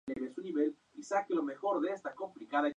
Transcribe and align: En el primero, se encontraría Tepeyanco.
En 0.07 0.23
el 0.23 0.31
primero, 0.33 0.71
se 0.99 1.15
encontraría 1.29 1.95
Tepeyanco. 2.01 2.67